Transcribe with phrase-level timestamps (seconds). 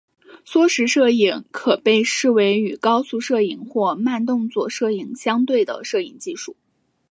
[0.43, 6.55] 缩时摄影可被视为与高速摄影或慢动作摄影相对的摄影技术。